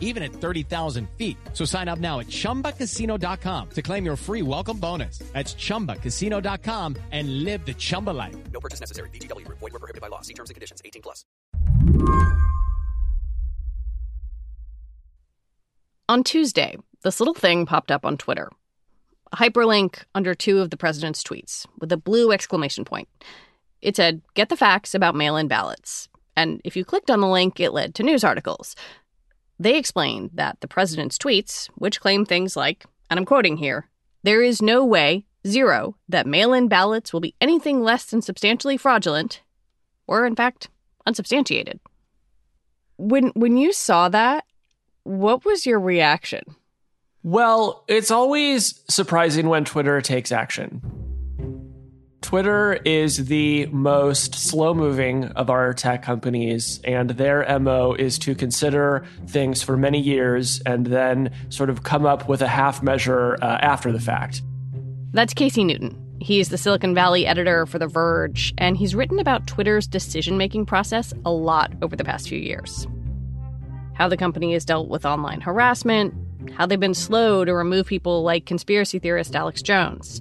even 0.00 0.24
at 0.24 0.32
30,000 0.32 1.08
feet. 1.16 1.36
So 1.52 1.64
sign 1.64 1.86
up 1.86 2.00
now 2.00 2.18
at 2.18 2.26
chumbacasino.com 2.26 3.70
to 3.70 3.82
claim 3.82 4.04
your 4.04 4.16
free 4.16 4.42
welcome 4.42 4.78
bonus. 4.78 5.18
That's 5.32 5.54
chumbacasino.com 5.54 6.96
and 7.12 7.44
live 7.44 7.64
the 7.64 7.74
Chumba 7.74 8.10
life. 8.10 8.34
No 8.52 8.58
purchase 8.60 8.80
necessary. 8.80 9.10
VGW 9.10 9.44
Group. 9.44 9.58
Void 9.58 9.72
were 9.74 9.78
prohibited 9.78 10.00
by 10.00 10.08
law. 10.08 10.22
See 10.22 10.34
terms 10.34 10.50
and 10.50 10.54
conditions. 10.54 10.80
18 10.84 11.02
plus. 11.02 11.24
On 16.08 16.22
Tuesday, 16.22 16.76
this 17.02 17.18
little 17.18 17.34
thing 17.34 17.66
popped 17.66 17.90
up 17.90 18.04
on 18.04 18.16
Twitter. 18.16 18.48
A 19.32 19.36
hyperlink 19.36 20.04
under 20.14 20.36
two 20.36 20.60
of 20.60 20.70
the 20.70 20.76
president's 20.76 21.24
tweets 21.24 21.66
with 21.80 21.90
a 21.90 21.96
blue 21.96 22.30
exclamation 22.30 22.84
point. 22.84 23.08
It 23.82 23.96
said, 23.96 24.22
Get 24.34 24.48
the 24.48 24.56
facts 24.56 24.94
about 24.94 25.16
mail 25.16 25.36
in 25.36 25.48
ballots. 25.48 26.08
And 26.36 26.60
if 26.64 26.76
you 26.76 26.84
clicked 26.84 27.10
on 27.10 27.20
the 27.20 27.26
link, 27.26 27.58
it 27.58 27.72
led 27.72 27.94
to 27.96 28.04
news 28.04 28.22
articles. 28.22 28.76
They 29.58 29.78
explained 29.78 30.30
that 30.34 30.60
the 30.60 30.68
president's 30.68 31.18
tweets, 31.18 31.68
which 31.76 32.00
claim 32.00 32.24
things 32.24 32.56
like, 32.56 32.84
and 33.10 33.18
I'm 33.18 33.24
quoting 33.24 33.56
here, 33.56 33.88
there 34.22 34.42
is 34.42 34.60
no 34.60 34.84
way, 34.84 35.24
zero, 35.46 35.96
that 36.08 36.26
mail 36.26 36.52
in 36.52 36.68
ballots 36.68 37.12
will 37.12 37.20
be 37.20 37.34
anything 37.40 37.82
less 37.82 38.04
than 38.04 38.20
substantially 38.20 38.76
fraudulent, 38.76 39.42
were 40.06 40.26
in 40.26 40.36
fact 40.36 40.68
unsubstantiated. 41.06 41.80
When 42.98 43.28
when 43.34 43.56
you 43.56 43.72
saw 43.72 44.08
that, 44.08 44.44
what 45.04 45.44
was 45.44 45.66
your 45.66 45.78
reaction? 45.78 46.42
Well, 47.22 47.84
it's 47.88 48.10
always 48.10 48.82
surprising 48.88 49.48
when 49.48 49.64
Twitter 49.64 50.00
takes 50.00 50.32
action. 50.32 51.05
Twitter 52.26 52.72
is 52.84 53.26
the 53.28 53.66
most 53.66 54.34
slow 54.34 54.74
moving 54.74 55.26
of 55.36 55.48
our 55.48 55.72
tech 55.72 56.02
companies, 56.02 56.80
and 56.82 57.10
their 57.10 57.46
MO 57.60 57.94
is 57.94 58.18
to 58.18 58.34
consider 58.34 59.06
things 59.28 59.62
for 59.62 59.76
many 59.76 60.00
years 60.00 60.60
and 60.66 60.86
then 60.86 61.30
sort 61.50 61.70
of 61.70 61.84
come 61.84 62.04
up 62.04 62.28
with 62.28 62.42
a 62.42 62.48
half 62.48 62.82
measure 62.82 63.38
uh, 63.40 63.58
after 63.60 63.92
the 63.92 64.00
fact. 64.00 64.42
That's 65.12 65.34
Casey 65.34 65.62
Newton. 65.62 65.96
He's 66.20 66.48
the 66.48 66.58
Silicon 66.58 66.96
Valley 66.96 67.28
editor 67.28 67.64
for 67.64 67.78
The 67.78 67.86
Verge, 67.86 68.52
and 68.58 68.76
he's 68.76 68.96
written 68.96 69.20
about 69.20 69.46
Twitter's 69.46 69.86
decision 69.86 70.36
making 70.36 70.66
process 70.66 71.14
a 71.24 71.30
lot 71.30 71.72
over 71.80 71.94
the 71.94 72.02
past 72.02 72.28
few 72.28 72.40
years. 72.40 72.88
How 73.94 74.08
the 74.08 74.16
company 74.16 74.52
has 74.54 74.64
dealt 74.64 74.88
with 74.88 75.06
online 75.06 75.42
harassment, 75.42 76.12
how 76.54 76.66
they've 76.66 76.80
been 76.80 76.92
slow 76.92 77.44
to 77.44 77.54
remove 77.54 77.86
people 77.86 78.24
like 78.24 78.46
conspiracy 78.46 78.98
theorist 78.98 79.36
Alex 79.36 79.62
Jones, 79.62 80.20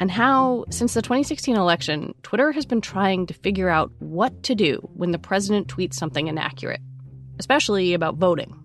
and 0.00 0.10
how, 0.10 0.64
since 0.70 0.94
the 0.94 1.02
2016 1.02 1.56
election, 1.56 2.14
Twitter 2.22 2.52
has 2.52 2.66
been 2.66 2.80
trying 2.80 3.26
to 3.26 3.34
figure 3.34 3.68
out 3.68 3.92
what 3.98 4.42
to 4.44 4.54
do 4.54 4.76
when 4.94 5.12
the 5.12 5.18
president 5.18 5.68
tweets 5.68 5.94
something 5.94 6.26
inaccurate, 6.26 6.80
especially 7.38 7.94
about 7.94 8.16
voting. 8.16 8.60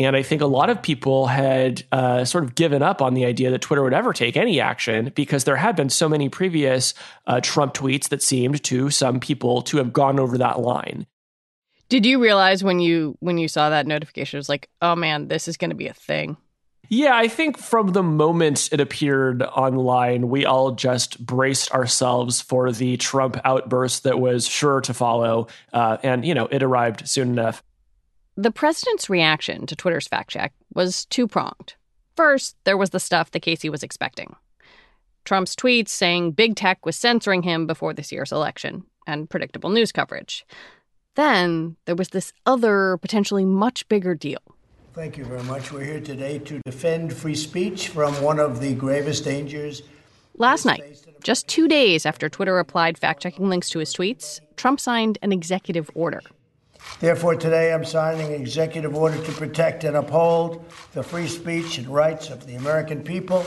And 0.00 0.14
I 0.14 0.22
think 0.22 0.42
a 0.42 0.46
lot 0.46 0.70
of 0.70 0.80
people 0.80 1.26
had 1.26 1.82
uh, 1.90 2.24
sort 2.24 2.44
of 2.44 2.54
given 2.54 2.82
up 2.82 3.02
on 3.02 3.14
the 3.14 3.24
idea 3.24 3.50
that 3.50 3.60
Twitter 3.60 3.82
would 3.82 3.94
ever 3.94 4.12
take 4.12 4.36
any 4.36 4.60
action 4.60 5.12
because 5.14 5.44
there 5.44 5.56
had 5.56 5.74
been 5.74 5.90
so 5.90 6.08
many 6.08 6.28
previous 6.28 6.94
uh, 7.26 7.40
Trump 7.40 7.74
tweets 7.74 8.08
that 8.10 8.22
seemed 8.22 8.62
to 8.64 8.90
some 8.90 9.18
people 9.18 9.62
to 9.62 9.78
have 9.78 9.92
gone 9.92 10.20
over 10.20 10.38
that 10.38 10.60
line. 10.60 11.06
Did 11.88 12.04
you 12.04 12.22
realize 12.22 12.62
when 12.62 12.80
you 12.80 13.16
when 13.20 13.38
you 13.38 13.48
saw 13.48 13.70
that 13.70 13.86
notification, 13.86 14.36
it 14.36 14.40
was 14.40 14.48
like, 14.48 14.68
oh 14.82 14.94
man, 14.94 15.28
this 15.28 15.48
is 15.48 15.56
going 15.56 15.70
to 15.70 15.76
be 15.76 15.88
a 15.88 15.94
thing? 15.94 16.36
Yeah, 16.88 17.16
I 17.16 17.28
think 17.28 17.58
from 17.58 17.88
the 17.88 18.02
moment 18.02 18.70
it 18.72 18.80
appeared 18.80 19.42
online, 19.42 20.28
we 20.28 20.46
all 20.46 20.72
just 20.72 21.24
braced 21.24 21.70
ourselves 21.72 22.40
for 22.40 22.72
the 22.72 22.96
Trump 22.96 23.38
outburst 23.44 24.04
that 24.04 24.20
was 24.20 24.46
sure 24.46 24.80
to 24.80 24.94
follow. 24.94 25.48
Uh, 25.72 25.98
and, 26.02 26.24
you 26.24 26.34
know, 26.34 26.46
it 26.46 26.62
arrived 26.62 27.06
soon 27.06 27.28
enough. 27.28 27.62
The 28.36 28.50
president's 28.50 29.10
reaction 29.10 29.66
to 29.66 29.76
Twitter's 29.76 30.08
fact 30.08 30.30
check 30.30 30.52
was 30.72 31.04
two 31.06 31.28
pronged. 31.28 31.74
First, 32.16 32.56
there 32.64 32.76
was 32.76 32.90
the 32.90 33.00
stuff 33.00 33.32
that 33.32 33.40
Casey 33.40 33.68
was 33.68 33.82
expecting 33.82 34.34
Trump's 35.28 35.54
tweets 35.54 35.90
saying 35.90 36.32
big 36.32 36.56
tech 36.56 36.86
was 36.86 36.96
censoring 36.96 37.42
him 37.42 37.66
before 37.66 37.92
this 37.92 38.10
year's 38.10 38.32
election, 38.32 38.82
and 39.06 39.28
predictable 39.28 39.68
news 39.68 39.92
coverage. 39.92 40.46
Then 41.16 41.76
there 41.84 41.94
was 41.94 42.08
this 42.08 42.32
other, 42.46 42.96
potentially 43.02 43.44
much 43.44 43.86
bigger 43.88 44.14
deal. 44.14 44.40
Thank 44.98 45.16
you 45.16 45.24
very 45.24 45.44
much. 45.44 45.70
We're 45.70 45.84
here 45.84 46.00
today 46.00 46.40
to 46.40 46.60
defend 46.66 47.12
free 47.12 47.36
speech 47.36 47.86
from 47.86 48.20
one 48.20 48.40
of 48.40 48.60
the 48.60 48.74
gravest 48.74 49.22
dangers. 49.22 49.82
Last 50.34 50.64
night, 50.64 51.06
just 51.22 51.46
two 51.46 51.68
days 51.68 52.04
after 52.04 52.28
Twitter 52.28 52.58
applied 52.58 52.98
fact 52.98 53.22
checking 53.22 53.48
links 53.48 53.70
to 53.70 53.78
his 53.78 53.94
tweets, 53.94 54.40
Trump 54.56 54.80
signed 54.80 55.16
an 55.22 55.30
executive 55.30 55.88
order. 55.94 56.20
Therefore, 56.98 57.36
today 57.36 57.72
I'm 57.72 57.84
signing 57.84 58.34
an 58.34 58.40
executive 58.40 58.96
order 58.96 59.22
to 59.24 59.32
protect 59.34 59.84
and 59.84 59.96
uphold 59.96 60.64
the 60.94 61.04
free 61.04 61.28
speech 61.28 61.78
and 61.78 61.86
rights 61.86 62.28
of 62.28 62.44
the 62.48 62.56
American 62.56 63.04
people. 63.04 63.46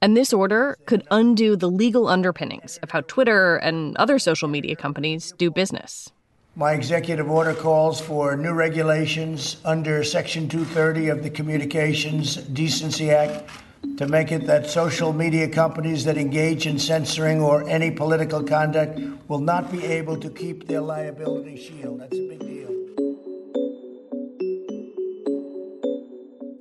And 0.00 0.16
this 0.16 0.32
order 0.32 0.78
could 0.86 1.04
undo 1.10 1.56
the 1.56 1.68
legal 1.68 2.06
underpinnings 2.06 2.78
of 2.84 2.92
how 2.92 3.00
Twitter 3.00 3.56
and 3.56 3.96
other 3.96 4.20
social 4.20 4.46
media 4.46 4.76
companies 4.76 5.34
do 5.38 5.50
business. 5.50 6.12
My 6.56 6.72
executive 6.74 7.28
order 7.28 7.52
calls 7.52 8.00
for 8.00 8.36
new 8.36 8.52
regulations 8.52 9.56
under 9.64 10.04
Section 10.04 10.48
230 10.48 11.08
of 11.08 11.24
the 11.24 11.30
Communications 11.30 12.36
Decency 12.36 13.10
Act 13.10 13.50
to 13.96 14.06
make 14.06 14.30
it 14.30 14.46
that 14.46 14.70
social 14.70 15.12
media 15.12 15.48
companies 15.48 16.04
that 16.04 16.16
engage 16.16 16.68
in 16.68 16.78
censoring 16.78 17.40
or 17.40 17.68
any 17.68 17.90
political 17.90 18.40
conduct 18.44 19.00
will 19.26 19.40
not 19.40 19.72
be 19.72 19.84
able 19.84 20.16
to 20.16 20.30
keep 20.30 20.68
their 20.68 20.80
liability 20.80 21.56
shield. 21.56 21.98
That's 22.00 22.16
a 22.16 22.28
big 22.28 22.38
deal. 22.38 22.68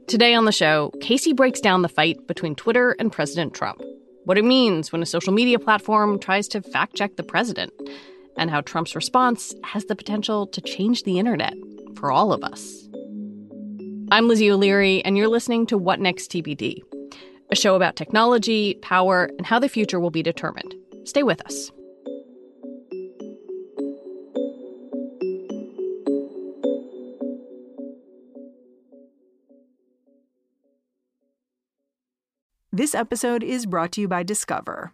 Today 0.07 0.33
on 0.33 0.45
the 0.45 0.51
show, 0.51 0.91
Casey 1.01 1.33
breaks 1.33 1.59
down 1.59 1.83
the 1.83 1.87
fight 1.87 2.25
between 2.25 2.55
Twitter 2.55 2.95
and 2.97 3.11
President 3.11 3.53
Trump, 3.53 3.79
what 4.25 4.39
it 4.39 4.43
means 4.43 4.91
when 4.91 5.03
a 5.03 5.05
social 5.05 5.33
media 5.33 5.59
platform 5.59 6.17
tries 6.17 6.47
to 6.47 6.63
fact 6.63 6.95
check 6.95 7.15
the 7.15 7.23
president 7.23 7.71
and 8.37 8.49
how 8.49 8.61
Trump's 8.61 8.95
response 8.95 9.53
has 9.63 9.85
the 9.85 9.95
potential 9.95 10.47
to 10.47 10.61
change 10.61 11.03
the 11.03 11.19
internet 11.19 11.53
for 11.95 12.11
all 12.11 12.33
of 12.33 12.43
us. 12.43 12.87
I'm 14.11 14.27
Lizzie 14.27 14.51
O'Leary, 14.51 15.03
and 15.05 15.17
you're 15.17 15.27
listening 15.27 15.65
to 15.67 15.77
What 15.77 15.99
Next 15.99 16.31
TBD, 16.31 16.81
a 17.51 17.55
show 17.55 17.75
about 17.75 17.95
technology, 17.95 18.75
power, 18.75 19.29
and 19.37 19.45
how 19.45 19.59
the 19.59 19.69
future 19.69 19.99
will 19.99 20.11
be 20.11 20.23
determined. 20.23 20.73
Stay 21.05 21.23
with 21.23 21.41
us. 21.45 21.71
This 32.75 32.95
episode 32.95 33.43
is 33.43 33.67
brought 33.67 33.91
to 33.91 34.01
you 34.01 34.07
by 34.07 34.23
Discover. 34.23 34.93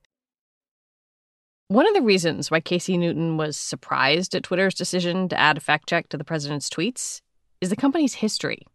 One 1.71 1.87
of 1.87 1.93
the 1.93 2.01
reasons 2.01 2.51
why 2.51 2.59
Casey 2.59 2.97
Newton 2.97 3.37
was 3.37 3.55
surprised 3.55 4.35
at 4.35 4.43
Twitter's 4.43 4.75
decision 4.75 5.29
to 5.29 5.39
add 5.39 5.55
a 5.55 5.61
fact 5.61 5.87
check 5.87 6.09
to 6.09 6.17
the 6.17 6.25
president's 6.25 6.69
tweets 6.69 7.21
is 7.61 7.69
the 7.69 7.77
company's 7.77 8.15
history. 8.15 8.67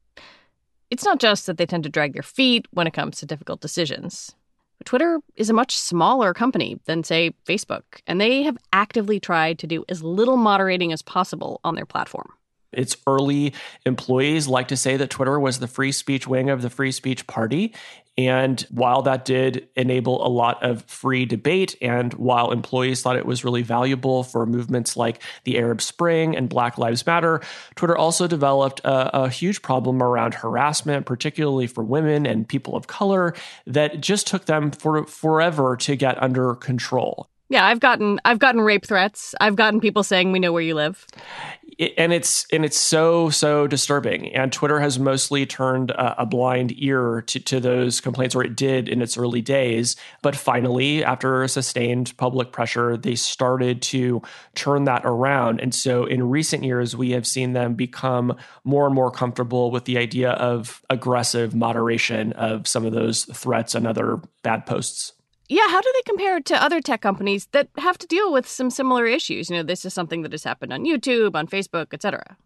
It's 0.90 1.04
not 1.04 1.20
just 1.20 1.44
that 1.44 1.58
they 1.58 1.66
tend 1.66 1.84
to 1.84 1.90
drag 1.90 2.14
their 2.14 2.22
feet 2.22 2.64
when 2.70 2.86
it 2.86 2.94
comes 2.94 3.18
to 3.18 3.26
difficult 3.26 3.60
decisions. 3.60 4.34
Twitter 4.86 5.20
is 5.34 5.50
a 5.50 5.52
much 5.52 5.76
smaller 5.76 6.32
company 6.32 6.80
than, 6.86 7.04
say, 7.04 7.32
Facebook, 7.44 7.82
and 8.06 8.18
they 8.18 8.44
have 8.44 8.56
actively 8.72 9.20
tried 9.20 9.58
to 9.58 9.66
do 9.66 9.84
as 9.90 10.02
little 10.02 10.38
moderating 10.38 10.90
as 10.90 11.02
possible 11.02 11.60
on 11.64 11.74
their 11.74 11.84
platform. 11.84 12.32
Its 12.72 12.96
early 13.06 13.52
employees 13.84 14.48
like 14.48 14.68
to 14.68 14.76
say 14.76 14.96
that 14.96 15.10
Twitter 15.10 15.38
was 15.38 15.58
the 15.58 15.68
free 15.68 15.92
speech 15.92 16.26
wing 16.26 16.48
of 16.48 16.62
the 16.62 16.70
free 16.70 16.92
speech 16.92 17.26
party. 17.26 17.74
And 18.18 18.60
while 18.70 19.02
that 19.02 19.24
did 19.24 19.68
enable 19.76 20.26
a 20.26 20.28
lot 20.28 20.62
of 20.62 20.82
free 20.84 21.26
debate, 21.26 21.76
and 21.82 22.14
while 22.14 22.50
employees 22.50 23.02
thought 23.02 23.16
it 23.16 23.26
was 23.26 23.44
really 23.44 23.62
valuable 23.62 24.22
for 24.22 24.46
movements 24.46 24.96
like 24.96 25.22
the 25.44 25.58
Arab 25.58 25.82
Spring 25.82 26.34
and 26.34 26.48
Black 26.48 26.78
Lives 26.78 27.04
Matter, 27.06 27.42
Twitter 27.74 27.96
also 27.96 28.26
developed 28.26 28.80
a, 28.80 29.24
a 29.24 29.28
huge 29.28 29.60
problem 29.60 30.02
around 30.02 30.32
harassment, 30.32 31.04
particularly 31.04 31.66
for 31.66 31.84
women 31.84 32.26
and 32.26 32.48
people 32.48 32.74
of 32.74 32.86
color, 32.86 33.34
that 33.66 34.00
just 34.00 34.26
took 34.26 34.46
them 34.46 34.70
for 34.70 35.04
forever 35.06 35.76
to 35.76 35.94
get 35.94 36.20
under 36.22 36.54
control. 36.54 37.28
Yeah, 37.48 37.64
I've 37.64 37.80
gotten 37.80 38.20
I've 38.24 38.40
gotten 38.40 38.60
rape 38.60 38.86
threats. 38.86 39.34
I've 39.40 39.56
gotten 39.56 39.80
people 39.80 40.02
saying 40.02 40.32
we 40.32 40.40
know 40.40 40.52
where 40.52 40.62
you 40.62 40.74
live. 40.74 41.06
And 41.78 42.10
it's 42.10 42.46
and 42.50 42.64
it's 42.64 42.78
so 42.78 43.28
so 43.28 43.66
disturbing. 43.66 44.34
And 44.34 44.50
Twitter 44.50 44.80
has 44.80 44.98
mostly 44.98 45.44
turned 45.44 45.90
a, 45.90 46.22
a, 46.22 46.26
blind 46.26 46.72
ear 46.78 47.22
to, 47.26 47.38
to 47.38 47.60
those 47.60 48.00
complaints, 48.00 48.34
or 48.34 48.42
it 48.42 48.56
did 48.56 48.88
in 48.88 49.02
its 49.02 49.18
early 49.18 49.42
days. 49.42 49.94
But 50.22 50.36
finally, 50.36 51.04
after 51.04 51.46
sustained 51.48 52.16
public 52.16 52.50
pressure, 52.50 52.96
they 52.96 53.14
started 53.14 53.82
to 53.82 54.22
turn 54.54 54.84
that 54.84 55.02
around. 55.04 55.60
And 55.60 55.74
so, 55.74 56.06
in 56.06 56.30
recent 56.30 56.64
years, 56.64 56.96
we 56.96 57.10
have 57.10 57.26
seen 57.26 57.52
them 57.52 57.74
become 57.74 58.36
more 58.64 58.86
and 58.86 58.94
more 58.94 59.10
comfortable 59.10 59.70
with 59.70 59.84
the 59.84 59.98
idea 59.98 60.30
of 60.30 60.80
aggressive 60.88 61.54
moderation 61.54 62.32
of 62.32 62.66
some 62.66 62.86
of 62.86 62.94
those 62.94 63.24
threats 63.24 63.74
and 63.74 63.86
other 63.86 64.22
bad 64.42 64.64
posts 64.64 65.12
yeah, 65.48 65.68
how 65.68 65.80
do 65.80 65.92
they 65.94 66.02
compare 66.02 66.40
to 66.40 66.62
other 66.62 66.80
tech 66.80 67.00
companies 67.00 67.46
that 67.52 67.68
have 67.78 67.98
to 67.98 68.06
deal 68.06 68.32
with 68.32 68.48
some 68.48 68.70
similar 68.70 69.06
issues? 69.06 69.48
You 69.48 69.56
know, 69.56 69.62
this 69.62 69.84
is 69.84 69.94
something 69.94 70.22
that 70.22 70.32
has 70.32 70.44
happened 70.44 70.72
on 70.72 70.84
YouTube, 70.84 71.34
on 71.34 71.46
Facebook, 71.46 71.92
etc. 71.92 72.36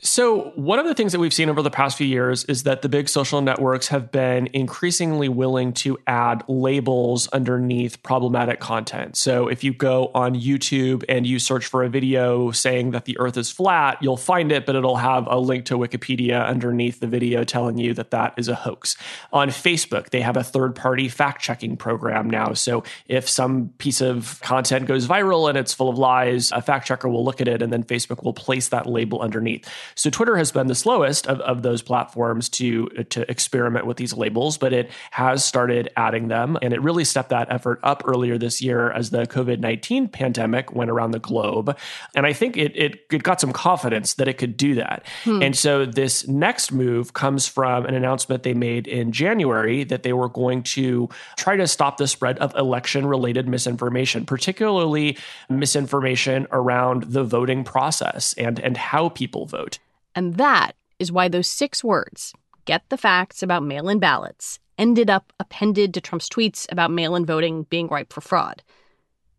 So, 0.00 0.52
one 0.56 0.78
of 0.78 0.86
the 0.86 0.94
things 0.94 1.12
that 1.12 1.18
we've 1.18 1.32
seen 1.32 1.48
over 1.48 1.62
the 1.62 1.70
past 1.70 1.96
few 1.96 2.06
years 2.06 2.44
is 2.44 2.64
that 2.64 2.82
the 2.82 2.88
big 2.88 3.08
social 3.08 3.40
networks 3.40 3.88
have 3.88 4.10
been 4.10 4.48
increasingly 4.52 5.28
willing 5.28 5.72
to 5.74 5.98
add 6.06 6.44
labels 6.48 7.28
underneath 7.28 8.02
problematic 8.02 8.60
content. 8.60 9.16
So, 9.16 9.48
if 9.48 9.64
you 9.64 9.72
go 9.72 10.10
on 10.14 10.34
YouTube 10.34 11.04
and 11.08 11.26
you 11.26 11.38
search 11.38 11.66
for 11.66 11.82
a 11.82 11.88
video 11.88 12.50
saying 12.50 12.90
that 12.90 13.06
the 13.06 13.18
earth 13.18 13.36
is 13.36 13.50
flat, 13.50 13.98
you'll 14.02 14.16
find 14.16 14.52
it, 14.52 14.66
but 14.66 14.76
it'll 14.76 14.96
have 14.96 15.26
a 15.28 15.38
link 15.38 15.64
to 15.66 15.78
Wikipedia 15.78 16.46
underneath 16.46 17.00
the 17.00 17.06
video 17.06 17.44
telling 17.44 17.78
you 17.78 17.94
that 17.94 18.10
that 18.10 18.34
is 18.36 18.48
a 18.48 18.54
hoax. 18.54 18.96
On 19.32 19.48
Facebook, 19.48 20.10
they 20.10 20.20
have 20.20 20.36
a 20.36 20.44
third 20.44 20.74
party 20.74 21.08
fact 21.08 21.42
checking 21.42 21.76
program 21.76 22.28
now. 22.28 22.52
So, 22.52 22.84
if 23.08 23.28
some 23.28 23.70
piece 23.78 24.00
of 24.00 24.40
content 24.42 24.86
goes 24.86 25.06
viral 25.06 25.48
and 25.48 25.56
it's 25.56 25.72
full 25.72 25.88
of 25.88 25.98
lies, 25.98 26.52
a 26.52 26.60
fact 26.60 26.86
checker 26.86 27.08
will 27.08 27.24
look 27.24 27.40
at 27.40 27.48
it 27.48 27.62
and 27.62 27.72
then 27.72 27.82
Facebook 27.82 28.22
will 28.22 28.34
place 28.34 28.68
that 28.68 28.86
label 28.86 29.20
underneath. 29.20 29.68
So 29.94 30.10
Twitter 30.10 30.36
has 30.36 30.52
been 30.52 30.66
the 30.66 30.74
slowest 30.74 31.26
of, 31.26 31.40
of 31.40 31.62
those 31.62 31.82
platforms 31.82 32.48
to 32.50 32.86
to 33.10 33.30
experiment 33.30 33.86
with 33.86 33.96
these 33.96 34.12
labels, 34.12 34.58
but 34.58 34.72
it 34.72 34.90
has 35.10 35.44
started 35.44 35.90
adding 35.96 36.28
them, 36.28 36.58
and 36.62 36.72
it 36.74 36.82
really 36.82 37.04
stepped 37.04 37.30
that 37.30 37.50
effort 37.50 37.80
up 37.82 38.02
earlier 38.06 38.38
this 38.38 38.60
year 38.60 38.90
as 38.90 39.10
the 39.10 39.26
COVID 39.26 39.60
nineteen 39.60 40.08
pandemic 40.08 40.74
went 40.74 40.90
around 40.90 41.12
the 41.12 41.18
globe, 41.18 41.76
and 42.14 42.26
I 42.26 42.32
think 42.32 42.56
it 42.56 42.76
it, 42.76 43.06
it 43.10 43.22
got 43.22 43.40
some 43.40 43.52
confidence 43.52 44.14
that 44.14 44.28
it 44.28 44.38
could 44.38 44.56
do 44.56 44.74
that. 44.76 45.04
Hmm. 45.24 45.42
And 45.42 45.56
so 45.56 45.86
this 45.86 46.26
next 46.26 46.72
move 46.72 47.12
comes 47.12 47.46
from 47.46 47.86
an 47.86 47.94
announcement 47.94 48.42
they 48.42 48.54
made 48.54 48.86
in 48.86 49.12
January 49.12 49.84
that 49.84 50.02
they 50.02 50.12
were 50.12 50.28
going 50.28 50.62
to 50.62 51.08
try 51.36 51.56
to 51.56 51.66
stop 51.66 51.96
the 51.96 52.06
spread 52.06 52.38
of 52.38 52.54
election 52.54 53.06
related 53.06 53.48
misinformation, 53.48 54.24
particularly 54.24 55.16
misinformation 55.48 56.46
around 56.52 57.04
the 57.04 57.24
voting 57.24 57.64
process 57.64 58.34
and 58.34 58.60
and 58.60 58.76
how 58.76 59.08
people 59.08 59.46
vote. 59.46 59.75
And 60.16 60.34
that 60.36 60.72
is 60.98 61.12
why 61.12 61.28
those 61.28 61.46
six 61.46 61.84
words, 61.84 62.32
get 62.64 62.82
the 62.88 62.96
facts 62.96 63.42
about 63.42 63.62
mail 63.62 63.88
in 63.88 63.98
ballots, 63.98 64.58
ended 64.78 65.10
up 65.10 65.32
appended 65.38 65.94
to 65.94 66.00
Trump's 66.00 66.28
tweets 66.28 66.66
about 66.72 66.90
mail 66.90 67.14
in 67.14 67.26
voting 67.26 67.64
being 67.64 67.86
ripe 67.88 68.12
for 68.12 68.22
fraud. 68.22 68.62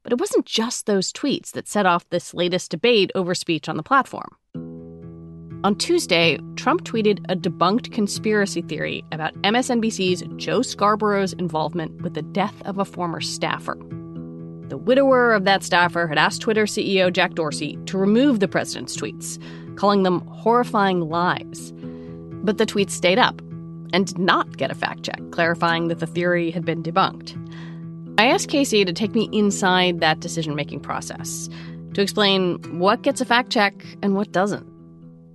But 0.04 0.14
it 0.14 0.20
wasn't 0.20 0.46
just 0.46 0.86
those 0.86 1.12
tweets 1.12 1.52
that 1.52 1.68
set 1.68 1.86
off 1.86 2.10
this 2.10 2.34
latest 2.34 2.72
debate 2.72 3.12
over 3.16 3.36
speech 3.36 3.68
on 3.68 3.76
the 3.76 3.84
platform. 3.84 4.38
On 5.64 5.76
Tuesday, 5.76 6.38
Trump 6.56 6.84
tweeted 6.84 7.26
a 7.28 7.36
debunked 7.36 7.92
conspiracy 7.92 8.62
theory 8.62 9.04
about 9.12 9.34
MSNBC's 9.42 10.24
Joe 10.38 10.62
Scarborough's 10.62 11.34
involvement 11.34 12.02
with 12.04 12.14
the 12.14 12.22
death 12.22 12.62
of 12.64 12.78
a 12.78 12.86
former 12.86 13.20
staffer. 13.20 13.76
The 14.70 14.78
widower 14.78 15.34
of 15.34 15.46
that 15.46 15.64
staffer 15.64 16.08
had 16.08 16.18
asked 16.18 16.42
Twitter 16.42 16.66
CEO 16.66 17.12
Jack 17.12 17.34
Dorsey 17.34 17.78
to 17.88 17.98
remove 17.98 18.40
the 18.40 18.48
president's 18.48 18.96
tweets, 18.96 19.42
calling 19.78 20.04
them 20.04 20.20
horrifying 20.28 21.02
lies. 21.02 21.74
But 22.44 22.58
the 22.58 22.66
tweets 22.66 22.92
stayed 22.92 23.20
up 23.20 23.42
and 23.94 24.06
did 24.06 24.20
not 24.20 24.58
get 24.58 24.72
a 24.72 24.76
fact 24.76 25.04
check, 25.04 25.20
clarifying 25.32 25.88
that 25.88 26.00
the 26.00 26.08
theory 26.08 26.52
had 26.52 26.66
been 26.66 26.84
debunked. 26.84 27.36
I 28.20 28.28
asked 28.28 28.50
Casey 28.50 28.84
to 28.84 28.92
take 28.92 29.16
me 29.16 29.30
inside 29.32 30.00
that 30.02 30.20
decision 30.20 30.56
making 30.56 30.82
process 30.82 31.50
to 31.94 32.02
explain 32.02 32.58
what 32.80 33.02
gets 33.04 33.22
a 33.22 33.26
fact 33.26 33.52
check 33.52 33.86
and 34.02 34.16
what 34.16 34.32
doesn't. 34.32 34.68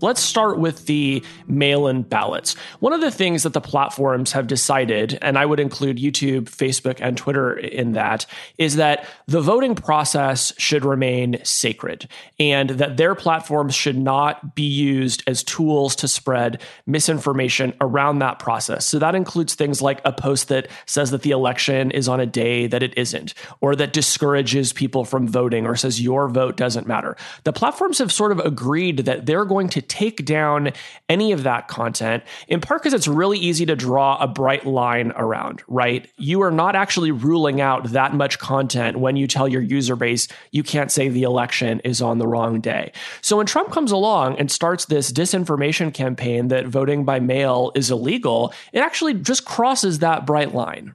Let's 0.02 0.20
start 0.20 0.58
with 0.58 0.87
the 0.87 1.22
mail 1.46 1.87
in 1.87 2.02
ballots. 2.02 2.54
One 2.81 2.93
of 2.93 3.00
the 3.00 3.10
things 3.10 3.44
that 3.44 3.52
the 3.52 3.60
platforms 3.60 4.32
have 4.32 4.46
decided, 4.46 5.19
and 5.22 5.38
I 5.38 5.46
would 5.46 5.60
include 5.60 5.99
YouTube, 5.99 6.44
Facebook, 6.44 6.99
and 7.00 7.16
Twitter 7.16 7.56
in 7.56 7.93
that, 7.93 8.26
is 8.58 8.76
that 8.76 9.06
the 9.26 9.40
voting 9.40 9.75
process 9.75 10.52
should 10.58 10.84
remain 10.84 11.38
sacred 11.44 12.08
and 12.38 12.70
that 12.70 12.96
their 12.96 13.14
platforms 13.14 13.75
should 13.75 13.96
not 13.96 14.54
be 14.54 14.62
used 14.62 15.22
as 15.26 15.44
tools 15.44 15.94
to 15.96 16.08
spread 16.08 16.60
misinformation 16.87 17.75
around 17.81 18.19
that 18.19 18.38
process. 18.38 18.84
So 18.84 18.99
that 18.99 19.14
includes 19.14 19.54
things 19.54 19.81
like 19.81 20.00
a 20.04 20.12
post 20.12 20.49
that 20.49 20.69
says 20.87 21.12
that 21.12 21.22
the 21.22 21.31
election 21.31 21.90
is 21.93 22.08
on 22.08 22.20
a 22.20 22.26
day 22.26 22.66
that 22.66 22.82
it 22.82 22.96
isn't, 22.99 23.34
or 23.60 23.76
that 23.76 23.93
discourages 23.93 24.72
people 24.72 25.04
from 25.04 25.28
voting 25.28 25.66
or 25.66 25.76
says 25.76 26.00
your 26.00 26.28
vote 26.28 26.56
doesn't 26.56 26.87
matter. 26.87 27.16
The 27.44 27.52
platforms 27.52 27.99
have 27.99 28.10
sort 28.10 28.32
of 28.32 28.40
agreed 28.40 28.99
that 28.99 29.26
they're 29.26 29.44
going 29.44 29.69
to 29.70 29.82
take 29.93 30.25
down 30.25 30.73
any 31.11 31.33
of 31.33 31.43
that 31.43 31.69
content, 31.69 32.23
in 32.49 32.62
part 32.62 32.83
because 32.83 32.94
it's 32.94 33.06
really 33.06 33.39
easy 33.39 33.67
to 33.67 33.77
draw 33.77 34.17
a 34.17 34.27
bright 34.27 34.65
line 34.65 35.12
around, 35.17 35.62
right? 35.69 36.09
You 36.17 36.41
are 36.41 36.50
not 36.50 36.75
actually 36.75 37.11
ruling 37.11 37.61
out 37.61 37.91
that 37.91 38.15
much 38.15 38.39
content 38.39 38.99
when 38.99 39.17
you 39.17 39.27
tell 39.27 39.47
your 39.47 39.61
user 39.61 39.94
base 39.94 40.29
you 40.50 40.62
can't 40.62 40.91
say 40.91 41.11
the 41.11 41.25
election 41.25 41.81
is 41.81 42.00
on 42.00 42.17
the 42.17 42.27
wrong 42.27 42.62
day. 42.62 42.93
So 43.21 43.37
when 43.37 43.44
Trump 43.44 43.71
comes 43.71 43.93
along 43.93 44.39
and 44.39 44.50
starts 44.50 44.87
this 44.87 45.12
disinformation 45.12 45.93
campaign 45.93 46.49
that 46.49 46.67
voting 46.67 47.05
by 47.05 47.21
mail 47.21 47.71
is 47.75 47.91
illegal, 47.91 48.55
it 48.73 48.81
actually 48.81 49.12
just 49.12 49.45
crosses 49.45 49.99
that 49.99 50.25
bright 50.25 50.55
line. 50.55 50.95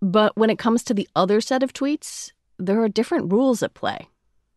But 0.00 0.36
when 0.36 0.50
it 0.50 0.58
comes 0.58 0.84
to 0.84 0.94
the 0.94 1.08
other 1.16 1.40
set 1.40 1.64
of 1.64 1.72
tweets, 1.72 2.30
there 2.60 2.80
are 2.80 2.88
different 2.88 3.32
rules 3.32 3.64
at 3.64 3.74
play. 3.74 4.06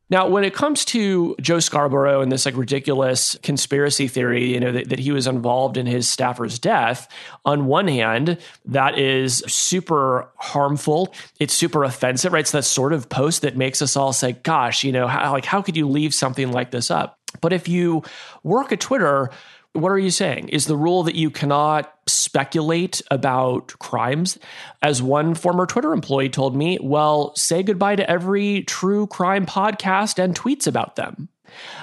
Now, 0.09 0.27
when 0.27 0.43
it 0.43 0.53
comes 0.53 0.85
to 0.85 1.35
Joe 1.39 1.59
Scarborough 1.59 2.21
and 2.21 2.31
this 2.31 2.45
like 2.45 2.57
ridiculous 2.57 3.37
conspiracy 3.43 4.07
theory, 4.07 4.51
you 4.51 4.59
know, 4.59 4.71
that, 4.71 4.89
that, 4.89 4.99
he 4.99 5.11
was 5.11 5.27
involved 5.27 5.77
in 5.77 5.85
his 5.85 6.09
staffer's 6.09 6.57
death, 6.57 7.07
on 7.45 7.67
one 7.67 7.87
hand, 7.87 8.37
that 8.65 8.97
is 8.97 9.43
super 9.47 10.31
harmful. 10.37 11.13
It's 11.39 11.53
super 11.53 11.83
offensive, 11.83 12.33
right? 12.33 12.39
It's 12.39 12.51
that 12.51 12.65
sort 12.65 12.91
of 12.91 13.07
post 13.07 13.43
that 13.43 13.55
makes 13.55 13.81
us 13.81 13.95
all 13.95 14.11
say, 14.11 14.33
gosh, 14.33 14.83
you 14.83 14.91
know, 14.91 15.07
how, 15.07 15.31
like, 15.31 15.45
how 15.45 15.61
could 15.61 15.77
you 15.77 15.87
leave 15.87 16.13
something 16.13 16.51
like 16.51 16.71
this 16.71 16.89
up? 16.89 17.19
But 17.41 17.53
if 17.53 17.67
you 17.67 18.03
work 18.43 18.71
at 18.71 18.79
Twitter, 18.79 19.29
what 19.73 19.91
are 19.91 19.99
you 19.99 20.11
saying? 20.11 20.49
Is 20.49 20.65
the 20.65 20.75
rule 20.75 21.03
that 21.03 21.15
you 21.15 21.29
cannot 21.29 21.93
speculate 22.07 23.01
about 23.11 23.77
crimes? 23.79 24.39
As 24.81 25.01
one 25.01 25.35
former 25.35 25.65
Twitter 25.65 25.93
employee 25.93 26.29
told 26.29 26.55
me, 26.55 26.79
well, 26.81 27.35
say 27.35 27.61
goodbye 27.63 27.95
to 27.95 28.09
every 28.09 28.63
true 28.63 29.07
crime 29.07 29.45
podcast 29.45 30.21
and 30.21 30.35
tweets 30.35 30.65
about 30.67 30.95
them. 30.95 31.29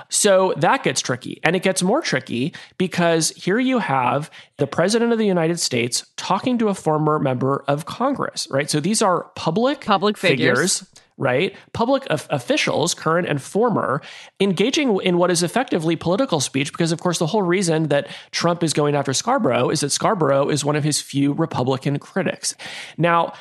So 0.08 0.54
that 0.58 0.84
gets 0.84 1.00
tricky. 1.00 1.40
And 1.42 1.56
it 1.56 1.62
gets 1.62 1.82
more 1.82 2.00
tricky 2.00 2.54
because 2.78 3.30
here 3.30 3.58
you 3.58 3.78
have 3.78 4.30
the 4.58 4.66
president 4.66 5.12
of 5.12 5.18
the 5.18 5.26
United 5.26 5.58
States 5.58 6.06
talking 6.16 6.58
to 6.58 6.68
a 6.68 6.74
former 6.74 7.18
member 7.18 7.64
of 7.66 7.86
Congress, 7.86 8.46
right? 8.50 8.70
So 8.70 8.80
these 8.80 9.02
are 9.02 9.24
public 9.34 9.84
public 9.84 10.16
figures, 10.16 10.80
figures 10.80 10.95
right? 11.18 11.56
Public 11.72 12.06
of 12.10 12.26
officials, 12.30 12.94
current 12.94 13.26
and 13.26 13.40
former, 13.40 14.02
engaging 14.38 15.00
in 15.02 15.16
what 15.18 15.30
is 15.30 15.42
effectively 15.42 15.96
political 15.96 16.40
speech, 16.40 16.72
because 16.72 16.92
of 16.92 17.00
course, 17.00 17.18
the 17.18 17.26
whole 17.26 17.42
reason 17.42 17.88
that 17.88 18.08
Trump 18.30 18.62
is 18.62 18.72
going 18.72 18.94
after 18.94 19.14
Scarborough 19.14 19.70
is 19.70 19.80
that 19.80 19.90
Scarborough 19.90 20.48
is 20.48 20.64
one 20.64 20.76
of 20.76 20.84
his 20.84 21.00
few 21.00 21.32
Republican 21.32 21.98
critics. 21.98 22.54
Now, 22.98 23.32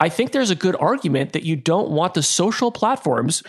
I 0.00 0.08
think 0.08 0.32
there's 0.32 0.50
a 0.50 0.56
good 0.56 0.76
argument 0.76 1.32
that 1.34 1.44
you 1.44 1.56
don't 1.56 1.90
want 1.90 2.14
the 2.14 2.22
social 2.22 2.72
platforms 2.72 3.42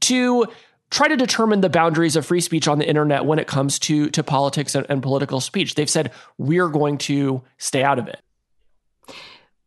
to 0.00 0.46
try 0.90 1.06
to 1.06 1.16
determine 1.16 1.60
the 1.60 1.68
boundaries 1.68 2.16
of 2.16 2.24
free 2.24 2.40
speech 2.40 2.66
on 2.66 2.78
the 2.78 2.88
internet 2.88 3.26
when 3.26 3.38
it 3.38 3.46
comes 3.46 3.78
to, 3.78 4.08
to 4.10 4.24
politics 4.24 4.74
and, 4.74 4.86
and 4.88 5.02
political 5.02 5.38
speech. 5.38 5.74
They've 5.74 5.90
said, 5.90 6.12
we're 6.38 6.68
going 6.68 6.96
to 6.98 7.42
stay 7.58 7.82
out 7.82 7.98
of 7.98 8.08
it. 8.08 8.20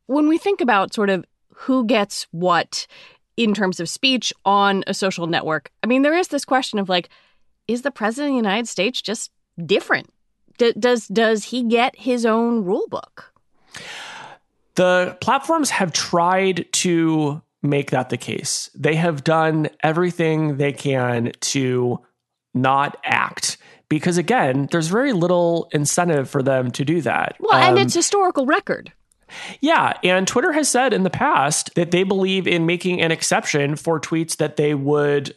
When 0.07 0.27
we 0.27 0.39
think 0.39 0.61
about 0.61 0.93
sort 0.93 1.11
of 1.11 1.23
who 1.53 1.85
gets 1.85 2.25
what 2.31 2.87
in 3.37 3.53
terms 3.53 3.79
of 3.79 3.89
speech 3.89 4.33
on 4.45 4.83
a 4.87 4.93
social 4.93 5.27
network. 5.27 5.71
I 5.83 5.87
mean, 5.87 6.01
there 6.01 6.17
is 6.17 6.29
this 6.29 6.45
question 6.45 6.79
of 6.79 6.89
like, 6.89 7.09
is 7.67 7.81
the 7.81 7.91
president 7.91 8.31
of 8.31 8.33
the 8.33 8.49
United 8.49 8.67
States 8.67 9.01
just 9.01 9.31
different? 9.65 10.09
D- 10.57 10.73
does 10.77 11.07
does 11.07 11.45
he 11.45 11.63
get 11.63 11.95
his 11.95 12.25
own 12.25 12.63
rule 12.63 12.87
book? 12.89 13.33
The 14.75 15.17
platforms 15.21 15.69
have 15.69 15.91
tried 15.91 16.71
to 16.73 17.41
make 17.61 17.91
that 17.91 18.09
the 18.09 18.17
case. 18.17 18.69
They 18.75 18.95
have 18.95 19.23
done 19.23 19.69
everything 19.81 20.57
they 20.57 20.73
can 20.73 21.31
to 21.41 21.99
not 22.53 22.97
act 23.03 23.57
because 23.89 24.17
again, 24.17 24.67
there's 24.71 24.87
very 24.87 25.13
little 25.13 25.69
incentive 25.73 26.29
for 26.29 26.41
them 26.41 26.71
to 26.71 26.85
do 26.85 27.01
that. 27.01 27.35
Well, 27.39 27.53
um, 27.53 27.77
and 27.77 27.79
it's 27.79 27.93
historical 27.93 28.45
record. 28.45 28.91
Yeah, 29.59 29.97
and 30.03 30.27
Twitter 30.27 30.51
has 30.51 30.69
said 30.69 30.93
in 30.93 31.03
the 31.03 31.09
past 31.09 31.73
that 31.75 31.91
they 31.91 32.03
believe 32.03 32.47
in 32.47 32.65
making 32.65 33.01
an 33.01 33.11
exception 33.11 33.75
for 33.75 33.99
tweets 33.99 34.37
that 34.37 34.57
they 34.57 34.73
would 34.73 35.35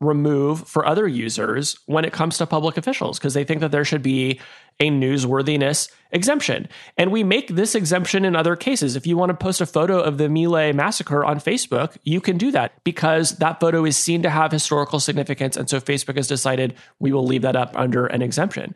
remove 0.00 0.66
for 0.68 0.86
other 0.86 1.06
users 1.06 1.78
when 1.86 2.04
it 2.04 2.12
comes 2.12 2.38
to 2.38 2.46
public 2.46 2.76
officials 2.76 3.18
because 3.18 3.34
they 3.34 3.44
think 3.44 3.60
that 3.60 3.70
there 3.70 3.84
should 3.84 4.02
be 4.02 4.40
a 4.80 4.90
newsworthiness 4.90 5.88
exemption. 6.10 6.68
And 6.96 7.12
we 7.12 7.22
make 7.22 7.48
this 7.48 7.74
exemption 7.74 8.24
in 8.24 8.34
other 8.34 8.56
cases. 8.56 8.96
If 8.96 9.06
you 9.06 9.16
want 9.16 9.30
to 9.30 9.36
post 9.36 9.60
a 9.60 9.66
photo 9.66 10.00
of 10.00 10.18
the 10.18 10.28
Lai 10.28 10.72
massacre 10.72 11.24
on 11.24 11.38
Facebook, 11.38 11.96
you 12.02 12.20
can 12.20 12.38
do 12.38 12.50
that 12.50 12.72
because 12.82 13.38
that 13.38 13.60
photo 13.60 13.84
is 13.84 13.96
seen 13.96 14.22
to 14.22 14.30
have 14.30 14.50
historical 14.50 14.98
significance. 14.98 15.56
And 15.56 15.70
so 15.70 15.80
Facebook 15.80 16.16
has 16.16 16.26
decided 16.26 16.74
we 16.98 17.12
will 17.12 17.26
leave 17.26 17.42
that 17.42 17.56
up 17.56 17.72
under 17.76 18.06
an 18.06 18.20
exemption. 18.20 18.74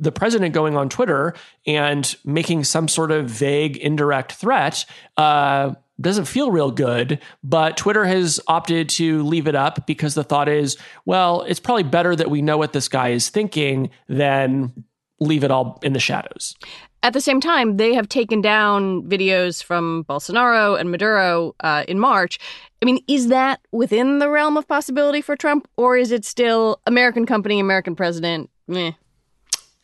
The 0.00 0.10
president 0.10 0.54
going 0.54 0.76
on 0.76 0.88
Twitter 0.88 1.34
and 1.66 2.16
making 2.24 2.64
some 2.64 2.88
sort 2.88 3.12
of 3.12 3.30
vague, 3.30 3.76
indirect 3.76 4.32
threat. 4.32 4.84
Uh, 5.16 5.74
doesn't 6.00 6.24
feel 6.24 6.50
real 6.50 6.70
good, 6.70 7.20
but 7.44 7.76
Twitter 7.76 8.06
has 8.06 8.40
opted 8.46 8.88
to 8.88 9.22
leave 9.22 9.46
it 9.46 9.54
up 9.54 9.86
because 9.86 10.14
the 10.14 10.24
thought 10.24 10.48
is, 10.48 10.78
well, 11.04 11.42
it's 11.42 11.60
probably 11.60 11.82
better 11.82 12.16
that 12.16 12.30
we 12.30 12.40
know 12.40 12.56
what 12.56 12.72
this 12.72 12.88
guy 12.88 13.10
is 13.10 13.28
thinking 13.28 13.90
than 14.08 14.84
leave 15.18 15.44
it 15.44 15.50
all 15.50 15.78
in 15.82 15.92
the 15.92 16.00
shadows. 16.00 16.56
At 17.02 17.14
the 17.14 17.20
same 17.20 17.40
time, 17.40 17.76
they 17.76 17.94
have 17.94 18.08
taken 18.08 18.42
down 18.42 19.02
videos 19.04 19.62
from 19.62 20.04
Bolsonaro 20.08 20.78
and 20.78 20.90
Maduro 20.90 21.54
uh, 21.60 21.84
in 21.88 21.98
March. 21.98 22.38
I 22.82 22.84
mean, 22.84 23.02
is 23.08 23.28
that 23.28 23.60
within 23.72 24.18
the 24.18 24.28
realm 24.28 24.56
of 24.56 24.68
possibility 24.68 25.22
for 25.22 25.36
Trump, 25.36 25.68
or 25.76 25.96
is 25.96 26.12
it 26.12 26.24
still 26.24 26.80
American 26.86 27.24
company, 27.24 27.58
American 27.58 27.96
president? 27.96 28.50
Meh. 28.68 28.92